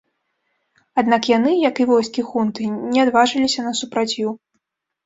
[1.01, 4.29] Аднак яны, як і войскі хунты, не адважыліся на супраціў.